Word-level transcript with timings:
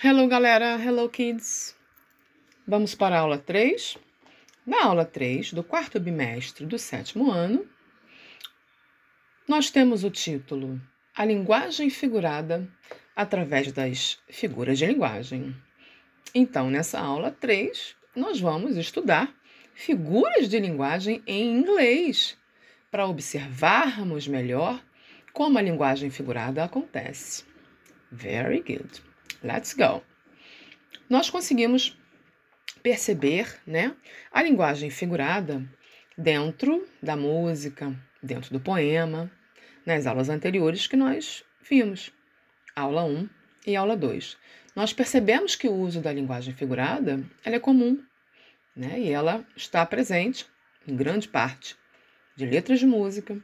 Hello, 0.00 0.28
galera. 0.28 0.78
Hello, 0.80 1.08
kids. 1.08 1.74
Vamos 2.64 2.94
para 2.94 3.16
a 3.16 3.18
aula 3.18 3.36
3. 3.36 3.98
Na 4.64 4.84
aula 4.84 5.04
3 5.04 5.52
do 5.52 5.64
quarto 5.64 5.98
bimestre 5.98 6.64
do 6.64 6.78
sétimo 6.78 7.32
ano, 7.32 7.66
nós 9.48 9.72
temos 9.72 10.04
o 10.04 10.10
título 10.10 10.80
A 11.16 11.24
Linguagem 11.24 11.90
Figurada 11.90 12.70
através 13.16 13.72
das 13.72 14.20
Figuras 14.30 14.78
de 14.78 14.86
Linguagem. 14.86 15.52
Então, 16.32 16.70
nessa 16.70 17.00
aula 17.00 17.32
3, 17.32 17.96
nós 18.14 18.38
vamos 18.38 18.76
estudar 18.76 19.34
figuras 19.74 20.48
de 20.48 20.60
linguagem 20.60 21.24
em 21.26 21.58
inglês 21.58 22.38
para 22.88 23.08
observarmos 23.08 24.28
melhor 24.28 24.80
como 25.32 25.58
a 25.58 25.62
linguagem 25.62 26.08
figurada 26.08 26.62
acontece. 26.62 27.44
Very 28.12 28.60
good. 28.60 29.07
Let's 29.42 29.72
go. 29.74 30.02
Nós 31.08 31.30
conseguimos 31.30 31.96
perceber, 32.82 33.60
né, 33.66 33.94
a 34.32 34.42
linguagem 34.42 34.90
figurada 34.90 35.64
dentro 36.16 36.88
da 37.02 37.16
música, 37.16 37.94
dentro 38.22 38.52
do 38.52 38.60
poema, 38.60 39.30
nas 39.86 40.06
aulas 40.06 40.28
anteriores 40.28 40.86
que 40.86 40.96
nós 40.96 41.44
vimos, 41.62 42.12
aula 42.74 43.04
1 43.04 43.28
e 43.66 43.76
aula 43.76 43.96
2. 43.96 44.36
Nós 44.74 44.92
percebemos 44.92 45.54
que 45.54 45.68
o 45.68 45.74
uso 45.74 46.00
da 46.00 46.12
linguagem 46.12 46.52
figurada 46.52 47.24
ela 47.44 47.56
é 47.56 47.60
comum, 47.60 48.02
né, 48.74 48.98
e 48.98 49.10
ela 49.10 49.46
está 49.56 49.86
presente 49.86 50.46
em 50.86 50.96
grande 50.96 51.28
parte 51.28 51.76
de 52.36 52.44
letras 52.44 52.80
de 52.80 52.86
música 52.86 53.40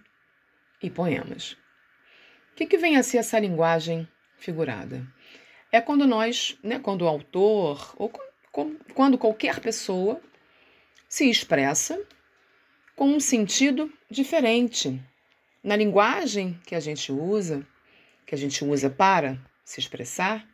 e 0.83 0.91
poemas. 0.91 1.52
O 2.52 2.57
que, 2.57 2.66
que 2.66 2.79
vem 2.79 2.97
a 2.97 3.02
ser 3.02 3.19
essa 3.19 3.38
linguagem 3.38 4.09
figurada? 4.37 5.07
É 5.74 5.80
quando 5.80 6.06
nós, 6.06 6.56
né, 6.62 6.78
quando 6.78 7.02
o 7.02 7.09
autor 7.09 7.96
ou 7.96 8.09
quando 8.95 9.18
qualquer 9.18 9.59
pessoa 9.59 10.21
se 11.09 11.29
expressa 11.29 12.01
com 12.95 13.09
um 13.09 13.18
sentido 13.18 13.93
diferente 14.09 15.02
na 15.65 15.74
linguagem 15.74 16.57
que 16.65 16.76
a 16.76 16.79
gente 16.79 17.10
usa, 17.10 17.66
que 18.24 18.37
a 18.37 18.38
gente 18.38 18.65
usa 18.65 18.88
para 18.88 19.37
se 19.65 19.80
expressar, 19.80 20.49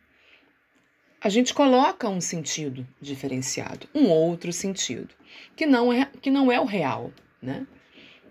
a 1.21 1.29
gente 1.29 1.53
coloca 1.53 2.09
um 2.09 2.19
sentido 2.19 2.87
diferenciado, 2.99 3.87
um 3.93 4.09
outro 4.09 4.51
sentido, 4.51 5.13
que 5.55 5.67
não 5.67 5.93
é, 5.93 6.09
que 6.19 6.31
não 6.31 6.51
é 6.51 6.59
o 6.59 6.65
real, 6.65 7.13
né? 7.39 7.67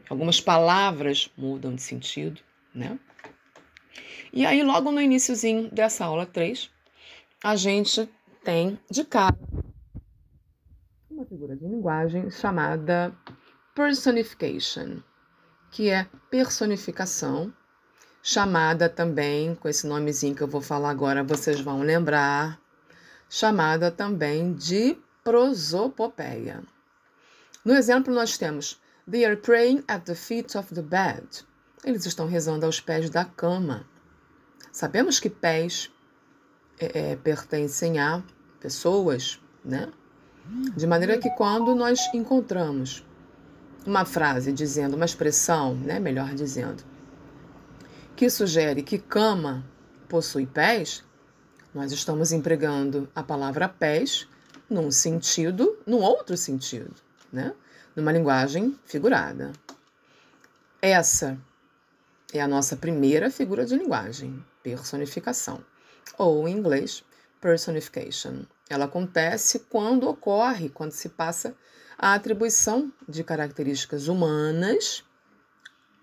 Algumas 0.09 0.41
palavras 0.41 1.31
mudam 1.39 1.73
de 1.73 1.83
sentido, 1.83 2.41
né? 2.75 2.99
E 4.33 4.45
aí, 4.45 4.61
logo 4.65 4.91
no 4.91 5.01
iníciozinho 5.01 5.71
dessa 5.71 6.05
aula 6.05 6.27
3, 6.27 6.69
a 7.43 7.57
gente 7.57 8.09
tem 8.45 8.79
de 8.91 9.05
cara 9.05 9.37
uma 11.21 11.27
figura 11.27 11.55
de 11.55 11.67
linguagem 11.67 12.31
chamada 12.31 13.15
personification, 13.75 15.03
que 15.71 15.91
é 15.91 16.07
personificação, 16.31 17.53
chamada 18.23 18.89
também, 18.89 19.55
com 19.55 19.69
esse 19.69 19.87
nomezinho 19.87 20.35
que 20.35 20.43
eu 20.43 20.49
vou 20.49 20.63
falar 20.63 20.89
agora, 20.89 21.23
vocês 21.23 21.61
vão 21.61 21.83
lembrar, 21.83 22.59
chamada 23.29 23.91
também 23.91 24.55
de 24.55 24.97
prosopopeia. 25.23 26.63
No 27.63 27.75
exemplo, 27.75 28.15
nós 28.15 28.39
temos 28.39 28.81
They 29.11 29.27
are 29.27 29.37
praying 29.37 29.85
at 29.89 30.05
the 30.05 30.15
feet 30.15 30.57
of 30.57 30.75
the 30.75 30.83
bed. 30.83 31.45
Eles 31.85 32.07
estão 32.07 32.27
rezando 32.27 32.65
aos 32.65 32.81
pés 32.81 33.11
da 33.11 33.27
cama. 33.27 33.87
Sabemos 34.73 35.21
que 35.21 35.29
pés 35.29 35.91
é, 36.81 37.13
é, 37.13 37.17
pertencem 37.17 37.99
a 37.99 38.23
pessoas, 38.59 39.39
né? 39.63 39.93
De 40.75 40.87
maneira 40.87 41.19
que 41.19 41.29
quando 41.31 41.75
nós 41.75 42.01
encontramos 42.15 43.05
uma 43.87 44.07
frase 44.07 44.51
dizendo, 44.51 44.97
uma 44.97 45.05
expressão, 45.05 45.75
né, 45.75 46.01
melhor 46.01 46.35
dizendo, 46.35 46.83
que 48.17 48.29
sugere 48.31 48.83
que 48.83 48.99
cama 48.99 49.63
possui 50.09 50.47
pés, 50.47 51.05
nós 51.75 51.93
estamos 51.93 52.33
empregando 52.33 53.09
a 53.15 53.23
palavra 53.23 53.69
pés 53.69 54.27
num 54.69 54.91
sentido, 54.91 55.79
num 55.87 56.01
outro 56.01 56.37
sentido, 56.37 56.95
né? 57.31 57.53
Numa 57.95 58.11
linguagem 58.11 58.79
figurada. 58.87 59.53
Essa 60.81 61.39
é 62.33 62.41
a 62.41 62.49
nossa 62.49 62.75
primeira 62.75 63.31
figura 63.31 63.67
de 63.67 63.77
linguagem, 63.77 64.43
personificação 64.63 65.63
ou 66.19 66.49
em 66.49 66.57
inglês, 66.57 67.05
personification. 67.41 68.45
Ela 68.69 68.85
acontece 68.85 69.61
quando 69.69 70.09
ocorre, 70.09 70.69
quando 70.69 70.93
se 70.93 71.09
passa 71.09 71.55
a 71.99 72.15
atribuição 72.15 72.93
de 73.09 73.25
características 73.25 74.09
humanas 74.09 75.05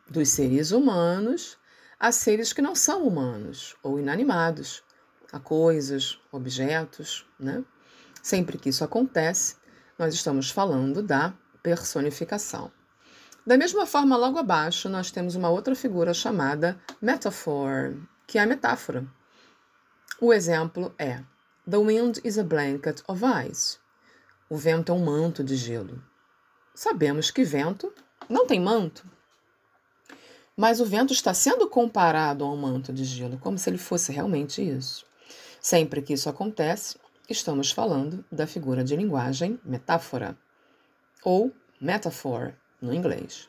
dos 0.10 0.30
seres 0.30 0.72
humanos 0.72 1.58
a 2.00 2.12
seres 2.12 2.54
que 2.54 2.62
não 2.62 2.76
são 2.76 3.08
humanos 3.08 3.76
ou 3.82 4.00
inanimados, 4.00 4.84
a 5.32 5.40
coisas, 5.40 6.20
objetos, 6.32 7.26
né? 7.40 7.64
Sempre 8.22 8.58
que 8.58 8.70
isso 8.70 8.84
acontece, 8.84 9.56
nós 9.98 10.14
estamos 10.14 10.52
falando 10.52 11.02
da 11.02 11.34
personificação. 11.64 12.72
Da 13.46 13.58
mesma 13.58 13.86
forma, 13.86 14.18
logo 14.18 14.38
abaixo, 14.38 14.90
nós 14.90 15.10
temos 15.10 15.36
uma 15.36 15.50
outra 15.50 15.74
figura 15.74 16.14
chamada 16.14 16.80
metaphor, 17.02 17.96
que 18.28 18.38
é 18.38 18.42
a 18.42 18.46
metáfora. 18.46 19.08
O 20.20 20.34
exemplo 20.34 20.96
é: 20.98 21.24
The 21.70 21.78
wind 21.78 22.22
is 22.24 22.40
a 22.40 22.44
blanket 22.44 23.04
of 23.08 23.22
ice. 23.48 23.78
O 24.50 24.58
vento 24.58 24.92
é 24.92 24.96
um 24.96 25.06
manto 25.06 25.44
de 25.44 25.56
gelo. 25.56 26.04
Sabemos 26.74 27.30
que 27.30 27.44
vento 27.44 27.94
não 28.28 28.48
tem 28.48 28.60
manto. 28.60 29.06
Mas 30.56 30.80
o 30.80 30.86
vento 30.86 31.14
está 31.14 31.36
sendo 31.36 31.70
comparado 31.70 32.44
a 32.44 32.52
um 32.52 32.58
manto 32.58 32.92
de 32.92 33.04
gelo, 33.06 33.38
como 33.38 33.60
se 33.60 33.70
ele 33.70 33.78
fosse 33.78 34.12
realmente 34.12 34.60
isso. 34.60 35.06
Sempre 35.62 36.02
que 36.02 36.14
isso 36.14 36.28
acontece, 36.28 36.98
estamos 37.30 37.70
falando 37.70 38.26
da 38.32 38.48
figura 38.48 38.84
de 38.84 38.96
linguagem 38.96 39.60
metáfora, 39.64 40.36
ou 41.24 41.54
metaphor 41.80 42.56
no 42.82 42.92
inglês. 42.92 43.48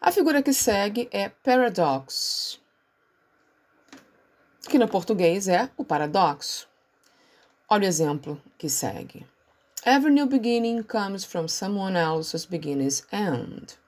A 0.00 0.10
figura 0.10 0.42
que 0.42 0.52
segue 0.52 1.08
é 1.12 1.28
paradox 1.28 2.60
que 4.74 4.78
no 4.78 4.88
português 4.88 5.46
é 5.46 5.70
o 5.76 5.84
paradoxo. 5.84 6.66
Olha 7.68 7.84
o 7.84 7.88
exemplo 7.88 8.42
que 8.58 8.68
segue. 8.68 9.24
Every 9.86 10.12
new 10.12 10.26
beginning 10.26 10.82
comes 10.82 11.22
from 11.24 11.46
someone 11.46 11.96
else's 11.96 12.44
beginning's 12.44 13.06
end. 13.12 13.78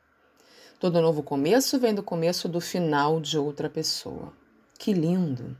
Todo 0.78 1.02
novo 1.02 1.24
começo 1.24 1.76
vem 1.80 1.92
do 1.92 2.04
começo 2.04 2.48
do 2.48 2.60
final 2.60 3.20
de 3.20 3.36
outra 3.36 3.68
pessoa. 3.68 4.32
Que 4.78 4.92
lindo! 4.92 5.58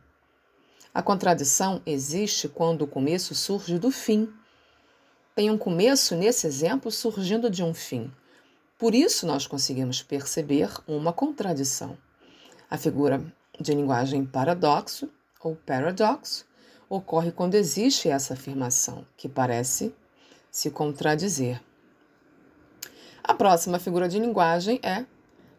A 0.95 1.03
contradição 1.03 1.83
existe 1.85 2.49
quando 2.49 2.83
o 2.83 2.87
começo 2.87 3.35
surge 3.35 3.81
do 3.81 3.91
fim. 3.91 4.33
Tem 5.35 5.51
um 5.51 5.59
começo, 5.59 6.15
nesse 6.15 6.47
exemplo, 6.47 6.89
surgindo 6.89 7.51
de 7.51 7.65
um 7.65 7.75
fim. 7.75 8.13
Por 8.79 8.95
isso, 8.95 9.27
nós 9.27 9.45
conseguimos 9.45 10.05
perceber 10.05 10.71
uma 10.87 11.13
contradição. 11.13 11.99
A 12.71 12.79
figura 12.79 13.21
de 13.61 13.75
linguagem 13.75 14.25
paradoxo 14.25 15.11
ou 15.47 15.55
paradox 15.55 16.45
ocorre 16.89 17.31
quando 17.31 17.55
existe 17.55 18.09
essa 18.09 18.35
afirmação, 18.35 19.07
que 19.17 19.29
parece 19.29 19.95
se 20.51 20.71
contradizer. 20.71 21.63
A 23.23 23.33
próxima 23.33 23.79
figura 23.79 24.09
de 24.09 24.19
linguagem 24.19 24.81
é 24.83 25.07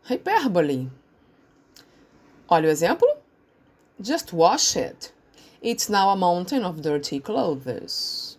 hyperbole. 0.03 0.91
Olha 2.49 2.67
o 2.67 2.71
exemplo. 2.71 3.07
Just 3.99 4.33
wash 4.33 4.75
it. 4.75 5.13
It's 5.63 5.87
now 5.89 6.09
a 6.09 6.15
mountain 6.15 6.65
of 6.65 6.81
dirty 6.81 7.19
clothes. 7.19 8.37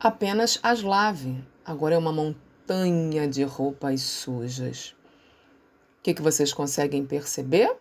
Apenas 0.00 0.58
as 0.62 0.82
lave. 0.82 1.44
Agora 1.64 1.94
é 1.94 1.98
uma 1.98 2.12
montanha 2.12 3.28
de 3.28 3.44
roupas 3.44 4.02
sujas. 4.02 4.94
O 5.98 6.02
que, 6.02 6.14
que 6.14 6.22
vocês 6.22 6.52
conseguem 6.52 7.04
perceber? 7.04 7.76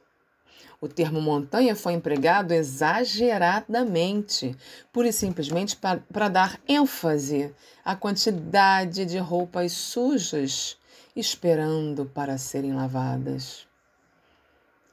O 0.81 0.89
termo 0.89 1.21
montanha 1.21 1.75
foi 1.75 1.93
empregado 1.93 2.51
exageradamente, 2.51 4.55
pura 4.91 5.07
e 5.07 5.13
simplesmente 5.13 5.77
para 5.77 6.27
dar 6.27 6.59
ênfase 6.67 7.53
à 7.83 7.95
quantidade 7.95 9.05
de 9.05 9.17
roupas 9.17 9.71
sujas 9.71 10.77
esperando 11.15 12.05
para 12.05 12.37
serem 12.37 12.73
lavadas. 12.73 13.65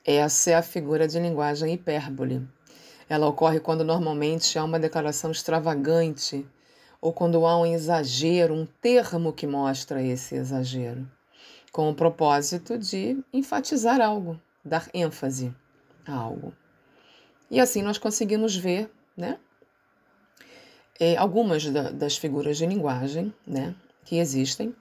Essa 0.04 0.52
é 0.52 0.54
a 0.54 0.62
figura 0.62 1.08
de 1.08 1.18
linguagem 1.18 1.74
hipérbole. 1.74 2.46
Ela 3.08 3.26
ocorre 3.26 3.58
quando 3.58 3.84
normalmente 3.84 4.58
há 4.58 4.64
uma 4.64 4.78
declaração 4.78 5.32
extravagante 5.32 6.46
ou 7.00 7.12
quando 7.12 7.44
há 7.44 7.58
um 7.58 7.66
exagero, 7.66 8.54
um 8.54 8.66
termo 8.80 9.32
que 9.32 9.48
mostra 9.48 10.00
esse 10.00 10.36
exagero, 10.36 11.10
com 11.72 11.90
o 11.90 11.94
propósito 11.94 12.78
de 12.78 13.20
enfatizar 13.32 14.00
algo, 14.00 14.40
dar 14.64 14.88
ênfase 14.94 15.52
algo. 16.06 16.54
E 17.50 17.60
assim 17.60 17.82
nós 17.82 17.98
conseguimos 17.98 18.56
ver 18.56 18.90
né? 19.16 19.38
É, 20.98 21.16
algumas 21.16 21.64
da, 21.66 21.90
das 21.90 22.16
figuras 22.16 22.58
de 22.58 22.66
linguagem, 22.66 23.34
né, 23.46 23.74
que 24.04 24.18
existem, 24.18 24.74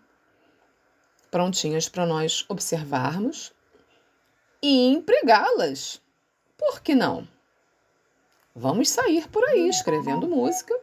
prontinhas 1.29 1.87
para 1.87 2.05
nós 2.05 2.45
observarmos 2.49 3.53
e 4.61 4.89
empregá-las. 4.89 6.01
Por 6.57 6.81
que 6.81 6.93
não? 6.93 7.27
Vamos 8.53 8.89
sair 8.89 9.27
por 9.29 9.43
aí 9.45 9.69
escrevendo 9.69 10.27
música, 10.27 10.77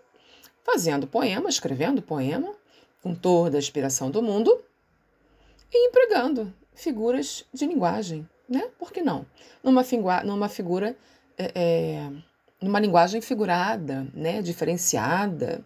fazendo 0.64 1.06
poema, 1.06 1.48
escrevendo 1.48 2.02
poema, 2.02 2.54
com 3.02 3.14
toda 3.14 3.58
a 3.58 3.60
inspiração 3.60 4.10
do 4.10 4.22
mundo 4.22 4.64
e 5.70 5.88
empregando 5.88 6.52
figuras 6.74 7.44
de 7.52 7.66
linguagem, 7.66 8.28
né? 8.48 8.68
Por 8.78 8.92
que 8.92 9.02
não? 9.02 9.26
Numa, 9.62 9.84
figura, 9.84 10.24
numa 10.24 10.48
figura, 10.48 10.96
é, 11.36 11.52
é, 11.54 12.10
numa 12.60 12.80
linguagem 12.80 13.20
figurada, 13.20 14.06
né? 14.14 14.40
Diferenciada 14.42 15.64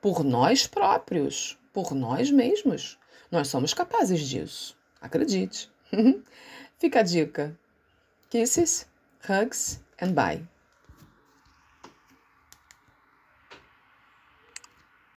por 0.00 0.24
nós 0.24 0.66
próprios, 0.66 1.58
por 1.72 1.94
nós 1.94 2.30
mesmos. 2.30 2.98
Nós 3.30 3.48
somos 3.48 3.72
capazes 3.72 4.20
disso, 4.20 4.76
acredite. 5.00 5.70
Fica 6.78 7.00
a 7.00 7.02
dica. 7.02 7.56
Kisses, 8.28 8.86
hugs 9.28 9.80
and 10.00 10.12
bye. 10.12 10.51